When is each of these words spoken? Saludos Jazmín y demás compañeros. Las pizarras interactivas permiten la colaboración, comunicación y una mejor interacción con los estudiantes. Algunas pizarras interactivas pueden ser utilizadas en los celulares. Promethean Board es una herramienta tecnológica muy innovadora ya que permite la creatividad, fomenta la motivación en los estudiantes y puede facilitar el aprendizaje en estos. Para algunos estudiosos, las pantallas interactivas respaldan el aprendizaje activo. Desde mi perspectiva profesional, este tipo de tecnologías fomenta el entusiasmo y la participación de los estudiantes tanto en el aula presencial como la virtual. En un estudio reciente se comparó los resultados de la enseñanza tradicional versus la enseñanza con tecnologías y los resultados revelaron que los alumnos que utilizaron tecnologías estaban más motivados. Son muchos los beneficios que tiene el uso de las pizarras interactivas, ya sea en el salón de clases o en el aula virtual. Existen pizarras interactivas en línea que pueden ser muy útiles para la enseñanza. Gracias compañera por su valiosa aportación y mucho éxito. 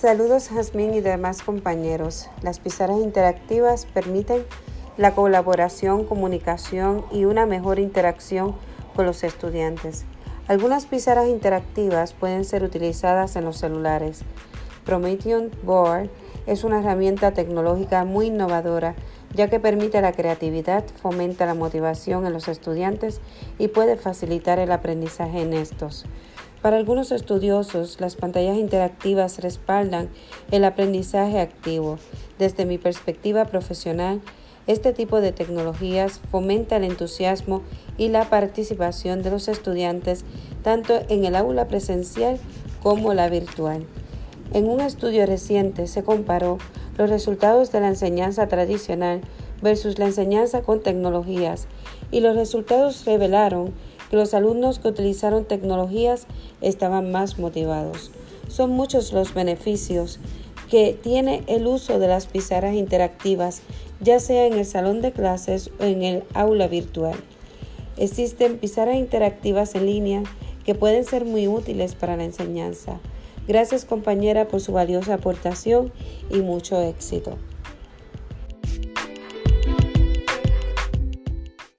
Saludos 0.00 0.48
Jazmín 0.48 0.94
y 0.94 1.02
demás 1.02 1.42
compañeros. 1.42 2.30
Las 2.40 2.58
pizarras 2.58 3.00
interactivas 3.00 3.84
permiten 3.84 4.46
la 4.96 5.14
colaboración, 5.14 6.06
comunicación 6.06 7.04
y 7.12 7.26
una 7.26 7.44
mejor 7.44 7.78
interacción 7.78 8.56
con 8.96 9.04
los 9.04 9.22
estudiantes. 9.24 10.06
Algunas 10.48 10.86
pizarras 10.86 11.28
interactivas 11.28 12.14
pueden 12.14 12.46
ser 12.46 12.64
utilizadas 12.64 13.36
en 13.36 13.44
los 13.44 13.58
celulares. 13.58 14.22
Promethean 14.86 15.50
Board 15.64 16.08
es 16.46 16.64
una 16.64 16.80
herramienta 16.80 17.32
tecnológica 17.32 18.06
muy 18.06 18.28
innovadora 18.28 18.94
ya 19.34 19.48
que 19.48 19.60
permite 19.60 20.00
la 20.00 20.12
creatividad, 20.12 20.84
fomenta 21.00 21.46
la 21.46 21.54
motivación 21.54 22.26
en 22.26 22.32
los 22.32 22.48
estudiantes 22.48 23.20
y 23.58 23.68
puede 23.68 23.96
facilitar 23.96 24.58
el 24.58 24.72
aprendizaje 24.72 25.42
en 25.42 25.52
estos. 25.52 26.06
Para 26.62 26.76
algunos 26.76 27.10
estudiosos, 27.10 28.00
las 28.00 28.16
pantallas 28.16 28.58
interactivas 28.58 29.38
respaldan 29.38 30.10
el 30.50 30.64
aprendizaje 30.64 31.40
activo. 31.40 31.98
Desde 32.38 32.66
mi 32.66 32.76
perspectiva 32.76 33.46
profesional, 33.46 34.20
este 34.66 34.92
tipo 34.92 35.22
de 35.22 35.32
tecnologías 35.32 36.20
fomenta 36.30 36.76
el 36.76 36.84
entusiasmo 36.84 37.62
y 37.96 38.08
la 38.08 38.28
participación 38.28 39.22
de 39.22 39.30
los 39.30 39.48
estudiantes 39.48 40.24
tanto 40.62 41.00
en 41.08 41.24
el 41.24 41.34
aula 41.34 41.66
presencial 41.66 42.38
como 42.82 43.14
la 43.14 43.30
virtual. 43.30 43.86
En 44.52 44.68
un 44.68 44.80
estudio 44.80 45.24
reciente 45.24 45.86
se 45.86 46.02
comparó 46.02 46.58
los 46.98 47.08
resultados 47.08 47.72
de 47.72 47.80
la 47.80 47.88
enseñanza 47.88 48.48
tradicional 48.48 49.22
versus 49.62 49.98
la 49.98 50.06
enseñanza 50.06 50.60
con 50.60 50.82
tecnologías 50.82 51.66
y 52.10 52.20
los 52.20 52.36
resultados 52.36 53.06
revelaron 53.06 53.72
que 54.10 54.16
los 54.16 54.34
alumnos 54.34 54.80
que 54.80 54.88
utilizaron 54.88 55.44
tecnologías 55.44 56.26
estaban 56.60 57.12
más 57.12 57.38
motivados. 57.38 58.10
Son 58.48 58.70
muchos 58.70 59.12
los 59.12 59.32
beneficios 59.32 60.18
que 60.68 60.98
tiene 61.00 61.42
el 61.46 61.66
uso 61.66 61.98
de 61.98 62.08
las 62.08 62.26
pizarras 62.26 62.74
interactivas, 62.74 63.62
ya 64.00 64.18
sea 64.18 64.46
en 64.46 64.54
el 64.54 64.66
salón 64.66 65.00
de 65.00 65.12
clases 65.12 65.70
o 65.80 65.84
en 65.84 66.02
el 66.02 66.24
aula 66.34 66.68
virtual. 66.68 67.14
Existen 67.96 68.58
pizarras 68.58 68.96
interactivas 68.96 69.74
en 69.74 69.86
línea 69.86 70.22
que 70.64 70.74
pueden 70.74 71.04
ser 71.04 71.24
muy 71.24 71.48
útiles 71.48 71.94
para 71.94 72.16
la 72.16 72.24
enseñanza. 72.24 73.00
Gracias 73.46 73.84
compañera 73.84 74.48
por 74.48 74.60
su 74.60 74.72
valiosa 74.72 75.14
aportación 75.14 75.92
y 76.30 76.38
mucho 76.38 76.80
éxito. 76.80 77.36